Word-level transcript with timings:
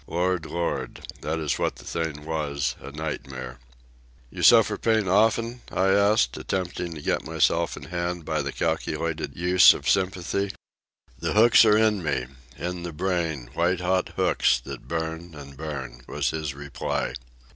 Lord, 0.07 0.47
Lord! 0.47 1.05
that 1.21 1.37
is 1.37 1.59
what 1.59 1.75
the 1.75 1.83
thing 1.85 2.25
was, 2.25 2.75
a 2.81 2.89
nightmare. 2.91 3.59
"You 4.31 4.41
suffer 4.41 4.75
pain 4.75 5.07
often?" 5.07 5.61
I 5.71 5.89
asked, 5.89 6.37
attempting 6.37 6.95
to 6.95 7.03
get 7.03 7.23
myself 7.23 7.77
in 7.77 7.83
hand 7.83 8.25
by 8.25 8.41
the 8.41 8.51
calculated 8.51 9.37
use 9.37 9.75
of 9.75 9.87
sympathy. 9.87 10.53
"The 11.19 11.33
hooks 11.33 11.65
are 11.65 11.77
in 11.77 12.01
me, 12.01 12.25
in 12.57 12.81
the 12.81 12.93
brain, 12.93 13.51
white 13.53 13.81
hot 13.81 14.13
hooks 14.15 14.59
that 14.61 14.87
burn 14.87 15.35
an' 15.35 15.51
burn," 15.53 16.01
was 16.07 16.31
his 16.31 16.55
reply. 16.55 17.13